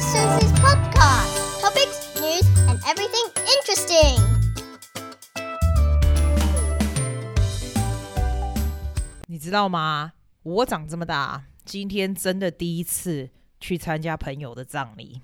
[0.00, 1.60] Sister Susie's podcast.
[1.60, 4.18] Topics, news, and everything interesting.
[9.26, 10.12] 你知道吗？
[10.42, 13.28] 我长这么大，今天真的第一次
[13.60, 15.20] 去参加朋友的葬礼。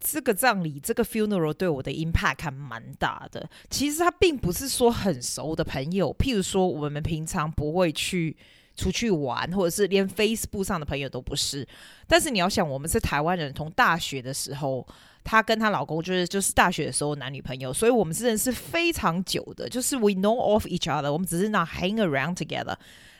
[0.00, 3.48] 这个葬礼，这个 funeral 对我的 impact 还蛮大的。
[3.70, 8.36] 其实他并不是说很熟的朋友，譬如说我们平常不会去
[8.78, 11.66] 出去玩，或者是连 Facebook 上的朋友都不是。
[12.06, 14.86] 但是你要想，我们是台湾人，从大学的时候，
[15.24, 22.76] 她跟她老公就是就是大学的时候男女朋友，所以我们是认识非常久的，就是 we know of each other，我们只是那 hang around together。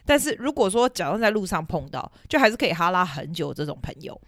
[0.06, 4.18] 但是如果说假如在路上碰到，就还是可以哈拉很久这种朋友。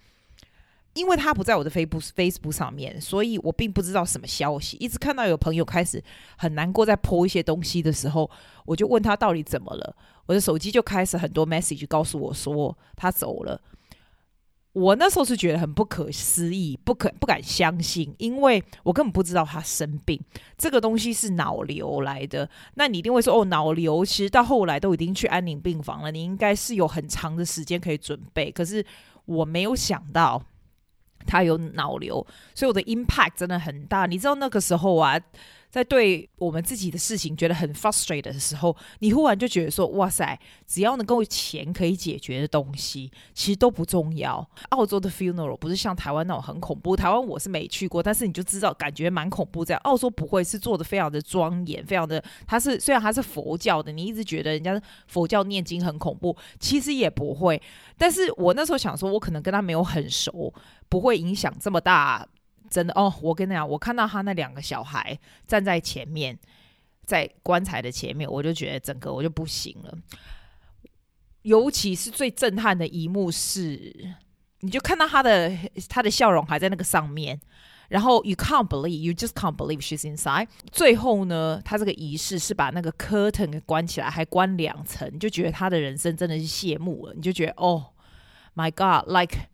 [0.93, 4.75] 因为他不在我的 Facebook Facebook 上面，所以我并不知道什么消息。
[4.77, 6.03] 一直看到有朋友开始
[6.37, 8.29] 很难过，在泼一些东西的时候，
[8.65, 9.95] 我就问他到底怎么了。
[10.25, 13.61] 我的手机就开始很多 message 告诉我说他走了。
[14.73, 20.19] 我那时候是觉得很不可思议，不可不敢相信，因为我根本不知道他生病。
[20.57, 28.51] 这个东西是脑瘤来的，那你一定会说哦，脑瘤其实到后来都已经去安宁病房了，你应该是有很长的时间可以准备。
[28.51, 28.85] 可是
[29.25, 30.41] 我没有想到。
[31.25, 34.05] 他有脑瘤，所以我的 impact 真的很大。
[34.05, 35.19] 你知道那个时候啊，
[35.71, 49.63] 在对我们自己的事情觉得很 frustrated 的时候，你忽然就觉得说：“哇塞，只要能够钱可以解决的东西，其实都不重要。”澳洲的 funeral 不是像台湾那种很恐怖，台湾我是没去过，但是你就知道感觉蛮恐怖。
[49.63, 57.61] 这样澳洲不会是做的非常的庄严，非常的，它是虽然它是佛教的，你一直觉得人家佛教念经很恐怖，其实也不会。
[57.97, 60.53] 但是我那时候想说，我可能跟他没有很熟。
[60.89, 62.27] 不会影响这么大，
[62.71, 63.13] 真的哦！
[63.21, 66.39] 我跟你讲，我看到他那两个小孩站在前面，
[67.05, 69.95] 在棺材的前面，我就觉得整个我就不行了。
[71.41, 73.93] 尤其是最震撼的一幕是，
[74.61, 75.51] 你就看到他的
[75.89, 77.37] 他的笑容还在那个上面，
[77.89, 80.47] 然后 you can't believe，you just can't believe she's inside。
[80.71, 87.13] 最后呢，他这个仪式是把那个 curtain 给关起来，还关两层，就觉得他的人生真的是谢幕了。
[87.13, 87.91] 你就觉得哦
[88.55, 89.51] ，my God，like。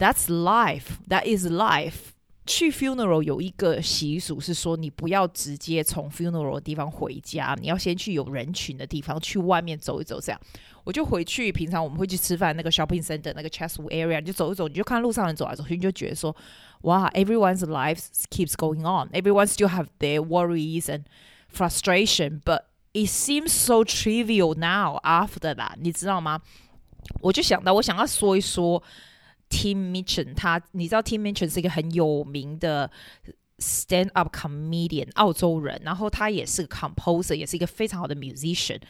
[0.00, 0.96] That's life.
[1.10, 2.14] That is life.
[2.46, 10.20] 去 funeral 有一个习俗是说，你不要直接从 funeral 的地方回家，你要先去有人群的地方，去外面走一走。
[10.20, 10.40] 这样，
[10.82, 11.52] 我就回去。
[11.52, 16.34] 平常我们会去吃饭，那个 shopping center 那个 chesswood area，你就走一走，你就看路上人走来走去，你就觉得说，
[16.82, 19.08] 哇，everyone's life keeps going on.
[19.10, 21.02] Everyone still have their worries and
[21.54, 22.62] frustration, but
[22.92, 25.74] it seems so trivial now after that.
[25.78, 26.40] 你知道吗？
[27.20, 28.82] 我就想到，我想要说一说。
[29.50, 32.90] Tim Minchin，他你知道 Tim Minchin 是一个很有名的
[33.58, 38.80] stand up comedian，澳洲人，然后他也是 composer，也是一个非常好的 musician。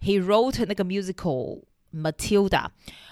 [0.00, 1.62] He wrote 那个 musical
[1.92, 2.68] Matilda。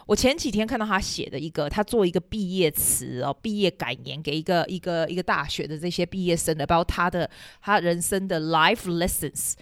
[0.06, 9.52] 我前几天看到他写的一个，他做一个毕业词哦，毕业感言给一个一个一个大学的这些毕业生的，包括他的他人生的 life lessons，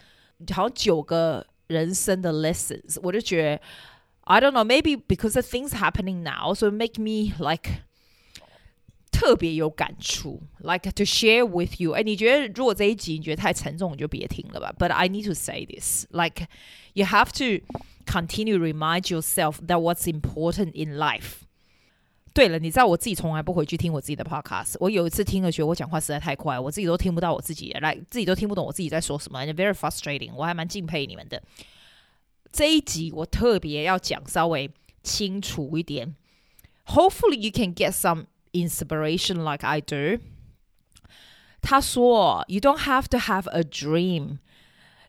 [0.55, 3.63] 好像九个人生的 lessons，我就觉得。
[4.24, 7.84] I don't know, maybe because the things happening now, so make me like
[9.10, 11.94] 特别有感触，like to share with you。
[11.94, 14.74] 哎，你觉得如果这一集你觉得太沉重，你就别听了吧。
[14.78, 16.46] But I need to say this, like
[16.94, 17.66] you have to
[18.06, 21.44] continue remind yourself that what's important in life。
[22.34, 24.76] 对了，你知道我自己从来不回去听我自己的 podcast。
[24.80, 30.32] 我有一次听了，觉得我讲话实在太快，我自己都听不到我自己，来自己都听不懂我自己在说什么，and very frustrating。
[30.36, 31.42] 我还蛮敬佩你们的。
[32.52, 34.72] 这一集我特别要讲稍微
[35.04, 36.16] 清楚一点。
[36.86, 40.20] Hopefully you can get some inspiration like I do。
[41.62, 44.40] 他说：“You don't have to have a dream。”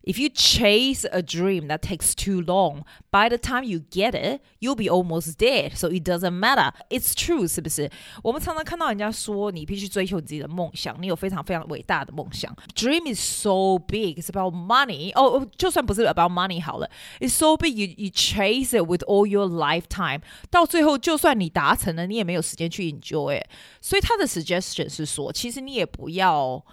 [0.04, 4.40] If you chase a dream that takes too long, by the time you get it,
[4.58, 5.76] you'll be almost dead.
[5.76, 6.72] So it doesn't matter.
[6.88, 7.90] It's true，是不是？
[8.22, 12.56] 我们常常看到人家说，你必须追求你自己的梦想，你有非常非常伟大的梦想。
[12.74, 14.18] Dream is so big.
[14.18, 15.12] It's about money.
[15.12, 16.88] 哦，就算不是 about money 好了，
[17.20, 17.76] It's so big.
[17.76, 20.22] You you chase it with all your lifetime.
[20.48, 23.42] 到最后，就算你达成了，你也没有时间去 enjoy。
[23.82, 26.64] 所以他的 suggestion 是说，其实你也不要。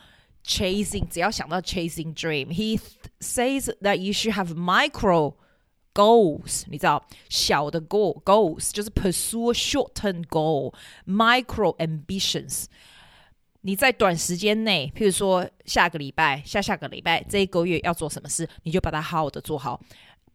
[0.46, 2.80] chasing 只要想到 chasing dream, he
[3.20, 5.34] says that you should have micro
[5.94, 10.74] goals，你知道小的 goal goals 就是 pursue short term goal,
[11.08, 12.66] micro ambitions。
[13.62, 19.82] 你在短时间内，譬如说下个礼拜、下下个礼拜、这一个月要做什么事，你就把它好好的做好，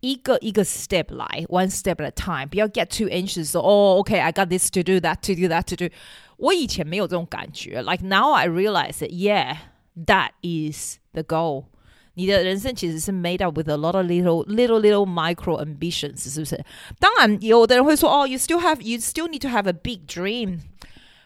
[0.01, 3.53] 一个一个 step 来，one step at a time，不要 get too anxious。
[3.53, 5.95] 说哦，OK，I got this to do，that to do，that to do。
[6.39, 9.59] 我以前没有这种感觉，like now I realize it，yeah。
[10.07, 11.65] that is the goal.
[12.15, 16.63] 你的人生其实是 made up with a lot of little little little micro ambitions，是不是？
[16.99, 20.61] 当然，有的人会说，哦，you still have you still need to have a big dream。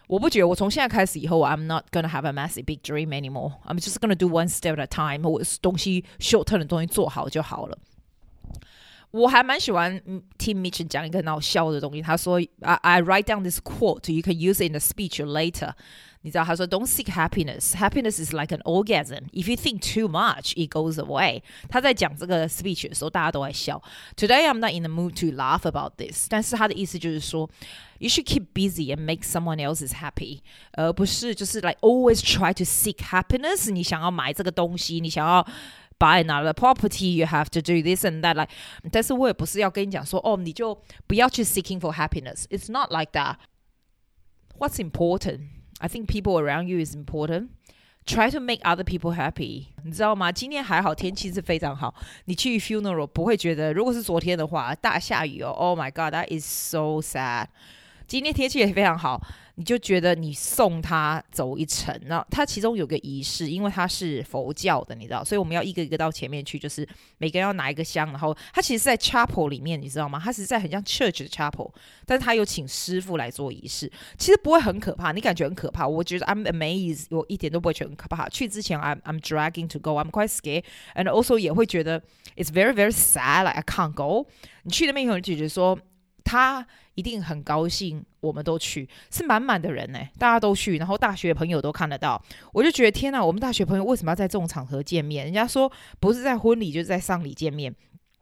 [0.07, 3.55] 我不觉得我从现在开始以后，I'm not gonna have a massive big dream anymore.
[3.65, 5.27] I'm just gonna do one step at a time.
[5.27, 7.79] 我东西 short term 的东西做好就好了。
[9.12, 10.00] 我还蛮喜欢
[10.38, 15.18] Tim Minchin 讲一个很好笑的东西，他说：“I I write down this quote, you can use it in a speech
[15.24, 15.74] later。”
[16.22, 17.76] 你知道他说：“Don't seek happiness.
[17.76, 19.30] Happiness is like an orgasm.
[19.32, 23.82] If you think too much, it goes away。”他在讲这个 speech 的时候，大家都在笑。
[24.18, 26.28] Today I'm not in the mood to laugh about this。
[26.30, 27.50] 但是他的意思就是说
[28.00, 30.42] ，you should keep busy and make someone else is happy，
[30.74, 33.72] 而不是就是 like always try to seek happiness。
[33.72, 35.48] 你想要买这个东西，你想要
[35.99, 38.35] buy another property, you have to do this and that.
[38.35, 38.51] Like，
[38.91, 42.45] 但是我也不是要跟你讲说，哦，你就不要去 seeking for happiness.
[42.49, 43.37] It's not like that.
[44.59, 45.49] What's important?
[45.81, 47.49] I think people around you is important.
[48.07, 50.31] Try to make other people happy，你知道吗？
[50.31, 51.95] 今天还好，天气是非常好。
[52.27, 55.49] 你去 funeral 不会觉得，如果是昨天的话，大下雨哦。
[55.49, 57.47] Oh my god, that is so sad.
[58.07, 59.21] 今天天气也非常好。
[59.60, 70.18] 你就觉得你送他走一程，那他其中有个仪式，因为他是佛教的，你知道，所以我们要一个一个到前面去，就是每个人要拿一个香，然后他其实在 chapel 里面，你知道吗？
[70.18, 71.70] 他是在很像 church 的 chapel，
[72.06, 75.86] 但是他有请师傅来做仪式，其实不会很可怕，你感觉很可怕？
[75.86, 78.30] 我觉得 I'm amazed，我一点都不会觉得很可怕。
[78.30, 82.02] 去之前 I'm I'm dragging to go，I'm quite scared，and also 也会觉得
[82.38, 84.26] it's very very sad，like I can't go。
[84.64, 85.78] 你去那边以后就觉得说。
[86.22, 92.22] 他一定很高兴，我们都去，是满满的人呢，大家都去，然后大学朋友都看得到，
[92.52, 95.26] 我就觉得天哪，我们大学朋友为什么要在这种场合见面？
[95.26, 97.74] 人家说不是在婚礼就是在丧礼见面，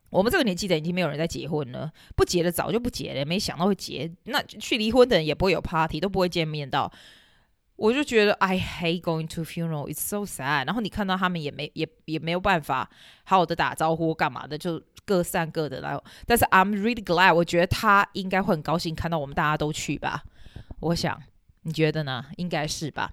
[0.09, 6.91] 我们这个年纪的已经没有人在结婚了，不结的早就不结了，没想到会结，那去离婚的人也不会有 party，都不会见面到。
[7.75, 10.65] 我就觉得 I hate going to funeral, it's so sad。
[10.65, 12.89] 然后你看到他们也没也也没有办法
[13.23, 15.97] 好好的打招呼干嘛的，就各散各的来。
[16.25, 20.25] 但是 I'm really glad，我觉得他应该会很高兴看到我们大家都去吧。
[20.81, 21.19] 我想，
[21.63, 22.25] 你觉得呢？
[22.35, 23.11] 应该是吧。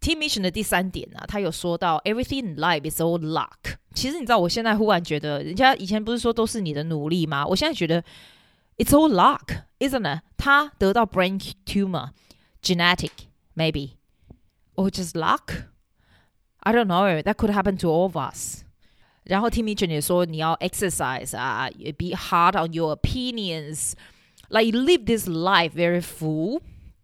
[0.00, 3.76] Tim Minchin 的第三点啊，他有说到 Everything in life is all luck。
[3.94, 7.46] 其实你知道，我现在忽然觉得，人家以前不是说都是你的努力吗？
[7.46, 8.02] 我现在觉得
[8.76, 10.22] It's all luck，isn't it？
[10.38, 13.10] 他得到 brain tumor，genetic
[13.54, 17.22] maybe，or just luck？I don't know.
[17.22, 18.64] That could happen to all of us.
[19.24, 23.92] 然后 Tim Minchin 也说你要 exercise 啊，be hard on your opinions。
[24.48, 26.60] Like live this life very full。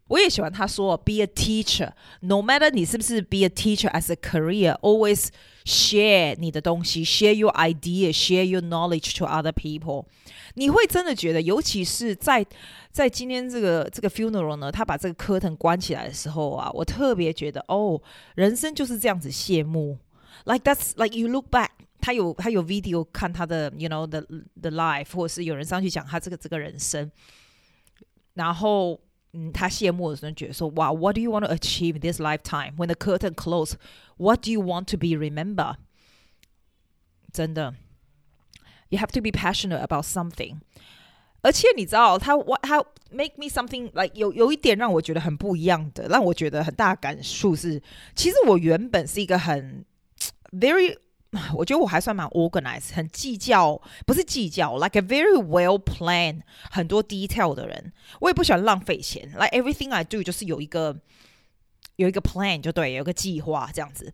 [0.08, 1.90] 我也喜欢他说，be a teacher。
[2.20, 5.28] No matter 你是不是 be a teacher as a career，always
[5.64, 10.06] share 你的东西，share your idea，share your knowledge to other people。
[10.54, 12.46] 你会真的觉得，尤其是在
[12.92, 18.00] 在今天这个这个 funeral 呢，他把这个 curtain 关起来的时候啊，我特别觉得哦，
[18.36, 19.98] 人生就是这样子谢幕。
[20.44, 21.70] Like that's like you look back
[22.05, 24.21] 他有他有 video 看他的，you know the
[24.61, 27.11] the life，或者是有人上去讲他这个这个人生，
[28.33, 28.99] 然后。
[29.33, 32.75] 嗯，他谢幕的时候觉得说，哇，What do you want to achieve this lifetime?
[32.75, 33.75] When the curtain close,
[34.17, 35.77] what do you want to be remember?
[37.31, 37.73] 真的，
[38.89, 40.57] you have to be passionate about something。
[41.41, 47.81] 而且你知道，他我他 make me something like 有有一点让我觉得很不一样的，让我觉得很大的感触是，
[48.13, 49.85] 其实我原本是一个很
[50.51, 50.97] very
[51.54, 56.40] 我觉得我还算蛮 organize，很计较，不是计较，like a very well plan，
[56.70, 57.92] 很多 detail 的人。
[58.20, 60.96] 我也不喜欢浪费钱，like everything I do 就是有一个
[61.96, 64.12] 有一个 plan 就对，有个计划这样子。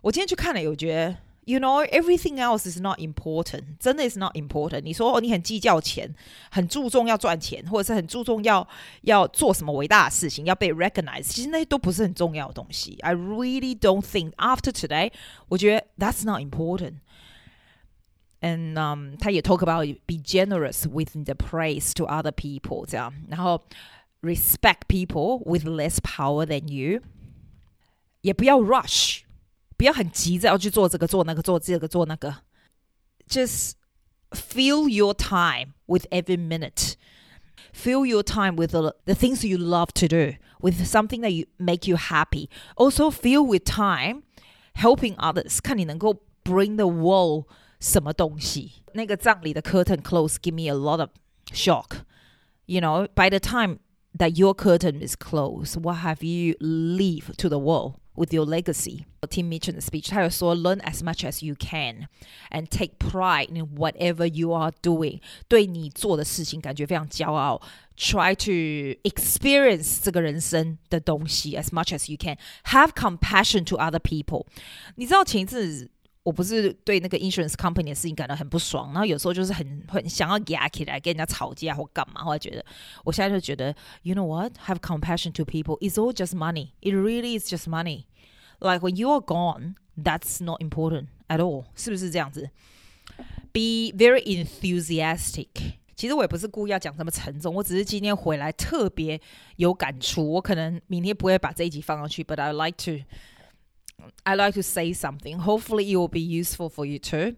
[0.00, 1.16] 我今天去看了，有觉得。
[1.45, 3.77] You know, everything else is not important.
[3.79, 4.81] 真的 is not important.
[4.81, 6.13] 你说哦，你很计较钱，
[6.51, 8.67] 很注重要赚钱，或者是很注重要
[9.03, 11.23] 要做什么伟大的事情，要被 recognize。
[11.23, 12.97] 其实那些都不是很重要的东西。
[12.99, 15.13] I really don't think after today，
[15.47, 16.95] 我觉得 that's not important.
[18.41, 23.63] And um，他也 talk about be generous with the praise to other people 这样，然后
[24.21, 26.99] respect people with less power than you，
[28.19, 29.21] 也不要 rush。
[29.77, 32.37] 不要很急着要去做这个做那个做这个做那个，
[33.27, 33.73] just
[34.31, 36.95] fill your time with every minute.
[37.73, 41.45] Fill your time with the, the things you love to do, with something that you
[41.59, 42.49] make you happy.
[42.75, 44.23] Also, fill with time
[44.73, 45.59] helping others.
[45.61, 47.45] 看你能够 bring the world
[47.79, 48.81] 什么东西。
[48.93, 51.09] 那个葬礼的 curtain close give me a lot of
[51.53, 51.97] shock.
[52.65, 53.77] You know, by the time
[54.17, 57.99] that your curtain is closed, what have you leave to the world?
[58.14, 59.06] with your legacy.
[59.28, 62.08] Tim Minchin's "Learn as much as you can
[62.50, 67.60] and take pride in whatever you are doing." 对你做的事情感觉非常骄傲.
[67.96, 72.36] Try to experience 这个人生的东西 as much as you can.
[72.64, 74.22] Have compassion to other people.
[74.22, 74.46] people。
[74.96, 75.90] 你知道前一阵。
[76.24, 82.64] 我不是对那个 insurance company 的事情感到很不爽，然后有时候就是很很想要压起来跟人家吵架或干嘛，或者觉得
[83.04, 84.52] 我现在就觉得，you know what?
[84.66, 85.78] Have compassion to people.
[85.80, 86.70] It's all just money.
[86.80, 88.04] It really is just money.
[88.60, 91.64] Like when you are gone, that's not important at all.
[91.74, 92.50] 是不是这样子
[93.52, 95.48] ？Be very enthusiastic.
[95.96, 99.20] 其实我也不是故意要讲这么沉重，我只是今天回来特别
[99.56, 100.32] 有感触。
[100.32, 103.04] 我可能明天不会把这一集放上去，but I like to
[104.24, 105.38] I like to say something.
[105.38, 107.36] Hopefully, it will be useful for you too.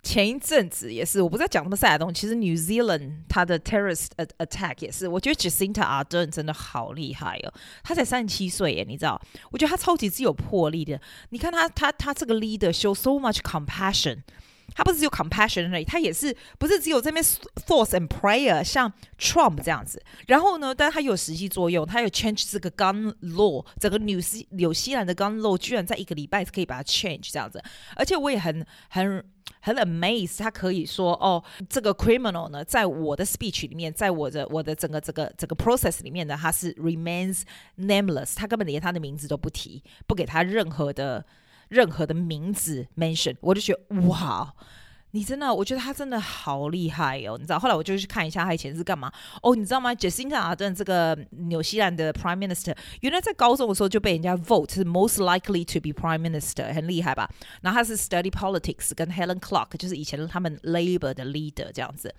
[0.00, 4.06] 前一阵子也是，我不在讲他们塞尔东，其实 New Zealand 它的 terrorist
[4.38, 7.52] attack 也是，我觉得 Jacinda Ardern 真的好厉害哦，
[7.82, 9.20] 她才三十七岁耶，你知道？
[9.50, 11.00] 我觉得她超级是有魄力的。
[11.30, 14.18] 你看她，她，她这个 leader show so much compassion。
[14.74, 17.24] 他不是只有 compassion 而已，他也是不是只有这边
[17.66, 20.00] thoughts and prayer，像 Trump 这样子。
[20.26, 27.62] 然后呢，但他有实际作用，他有 change 这个 gun law，整个纽西纽西兰的 gun law 居然在一个礼拜可以把它 change 这样子。
[27.96, 29.24] 而且我也很很
[29.60, 37.42] 很 amazed，他可以说哦，这个 criminal 呢，在我的 speech 里面，在我的我的整个这个整个 process 里面呢，他是 remains
[37.78, 41.24] nameless，他根本连他的名字都不提，不给他任何的。
[41.68, 44.52] 任何的名字 mention，我就觉得哇，
[45.12, 47.38] 你真的，我觉得他真的好厉害哦！
[47.38, 49.10] 你知道，后来我就去看一下他以前是干嘛
[49.42, 57.28] 哦，你知道吗？Jacinda Ardern 这个纽西兰的 Prime Minister，原来在高中的时候就被人家 vote 是 most likely to be Prime Minister，很厉害吧？
[57.62, 62.14] 然后他是 study politics，跟 Helen Clark 就是以前他们 Labour 的 leader 这样子。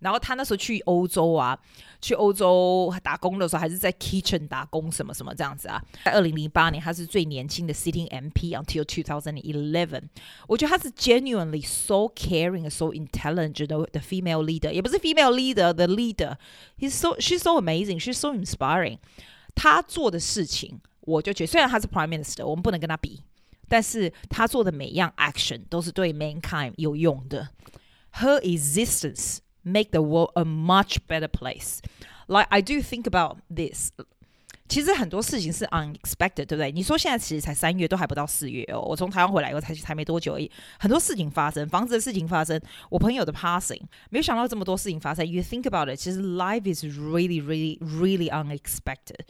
[0.00, 1.58] 然后他那时候去欧洲啊，
[2.02, 5.82] 去欧洲打工的时候，还是在 kitchen 打工什么什么这样子啊。
[6.04, 10.02] 在二零零八年，他是最年轻的 sitting MP until two thousand eleven。
[10.46, 17.38] 我觉得他是 genuinely so caring and so intelligent 的 female leader，也不是 female leader 的 leader。He's so she's
[17.38, 18.98] so amazing, she's so inspiring。
[19.54, 23.22] 他做的事情，我就觉得虽然他是 prime minister，我们不能跟他比，
[23.66, 27.48] 但是他做的每一样 action 都是对 mankind 有用的。
[28.12, 31.78] Her existence make the world a much better place.
[32.26, 33.90] Like I do think about this.
[34.68, 36.72] 其实很多事情是 unexpected，对不对？
[36.72, 38.80] 你说现在其实才三月，都还不到四月哦。
[38.80, 42.60] 我从台湾回来以后才才没多久而已，很多事情发生，房子的事情发生，
[42.90, 45.24] 我朋友的 passing，没有想到这么多事情发生。
[45.24, 49.20] You think about it，其实 life is really, really, really unexpected。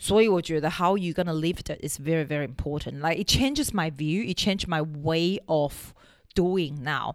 [0.00, 2.98] 所以我觉得 how you gonna live it is very, very important.
[2.98, 5.92] Like it changes my view, it changed my way of
[6.34, 7.14] doing now.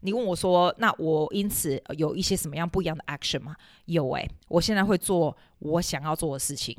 [0.00, 3.54] 你问我说：“那我因此有一些什么样不一样的 action 吗？”
[3.86, 6.76] 有诶，我现在会做我想要做的事情，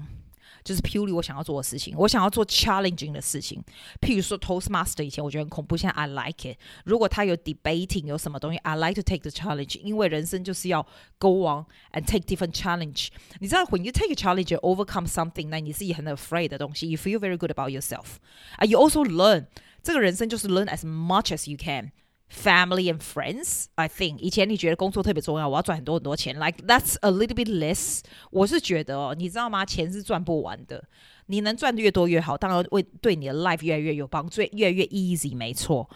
[0.61, 1.95] 就是 purely 我想要做的事情。
[1.97, 3.63] 我想要做 challenging 的事情，
[4.01, 6.57] 譬如说 Toastmaster 以前我觉得很恐怖，现在 I like it。
[6.83, 10.85] 如果他有 debating 有什么东西，I like to take the challenge，因为人生就是要
[11.17, 13.07] go on and take different challenge。
[13.39, 18.17] 你知道，when you take a challenge and overcome something，那你是很 afraid 的东西，you feel very good about yourself。
[18.57, 19.45] 啊，you also learn，
[19.81, 21.91] 这个人生就是 learn as much as you can。
[22.30, 23.66] Family and friends.
[23.74, 28.00] I think 以前你觉得工作特别重要，我要赚很多很多钱，like that's a little bit less。
[28.30, 29.64] 我是觉得哦，你知道吗？
[29.64, 30.84] 钱是赚不完的，
[31.26, 35.88] 你能赚的越多越好，当然会对你的 life 越来越有帮助，越来越 easy，没错。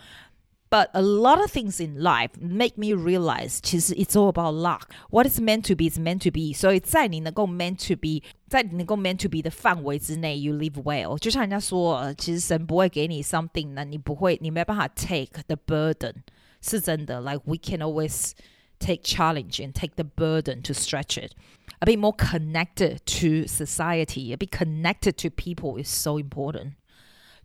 [0.71, 4.89] but a lot of things in life make me realize，其实 it's all about luck.
[5.09, 6.53] What is meant to be is meant to be.
[6.53, 11.17] 所以在你能够 meant to be，在你能够 meant to be 的范围之内，you live well。
[11.17, 16.15] 就像人家说，其实神不会给你 something 呢，你不会，你没办法 take the burden，
[16.61, 17.21] 是真的。
[17.21, 18.31] Like we can always
[18.79, 21.31] take challenge and take the burden to stretch it.
[21.79, 26.73] A bit more connected to society, a bit connected to people is so important.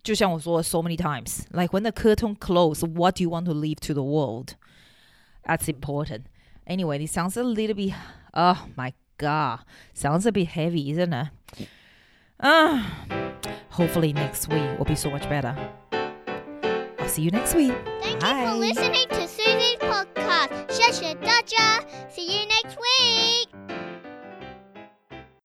[0.03, 3.79] 就像我说 so many times, like when the curtain close, what do you want to leave
[3.81, 4.55] to the world?
[5.45, 6.25] That's important.
[6.67, 7.93] Anyway, it sounds a little bit,
[8.33, 9.59] oh my god,
[9.93, 11.27] sounds a bit heavy, isn't it?
[12.41, 12.93] Ah,
[13.69, 15.55] hopefully next week will be so much better.
[16.99, 17.73] I'll see you next week.
[18.01, 18.43] Thank Bye.
[18.43, 20.49] you for listening to Susie's podcast.
[20.69, 21.79] 谢谢大家.
[22.09, 23.46] See you next week.